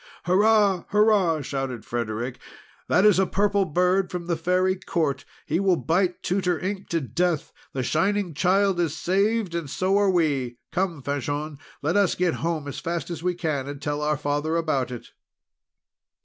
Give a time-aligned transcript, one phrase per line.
[0.23, 0.85] "Hurrah!
[0.87, 2.39] Hurrah!" shouted Frederic.
[2.87, 5.23] "That is a Purple Bird from the Fairy Court!
[5.45, 7.53] He will bite Tutor Ink to death!
[7.73, 9.53] The Shining Child is saved!
[9.53, 10.57] and so are we!
[10.71, 14.55] Come, Fanchon, let us get home as fast as we can, and tell our father
[14.57, 15.11] about it."